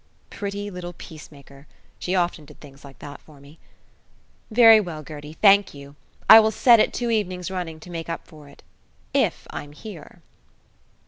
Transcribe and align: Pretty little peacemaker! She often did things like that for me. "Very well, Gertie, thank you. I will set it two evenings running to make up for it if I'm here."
Pretty 0.31 0.71
little 0.71 0.93
peacemaker! 0.93 1.67
She 1.99 2.15
often 2.15 2.45
did 2.45 2.59
things 2.59 2.83
like 2.83 2.97
that 2.97 3.21
for 3.21 3.39
me. 3.39 3.59
"Very 4.49 4.79
well, 4.79 5.03
Gertie, 5.03 5.33
thank 5.43 5.75
you. 5.75 5.95
I 6.27 6.39
will 6.39 6.49
set 6.49 6.79
it 6.79 6.91
two 6.91 7.11
evenings 7.11 7.51
running 7.51 7.79
to 7.81 7.91
make 7.91 8.09
up 8.09 8.25
for 8.27 8.49
it 8.49 8.63
if 9.13 9.45
I'm 9.51 9.73
here." 9.73 10.23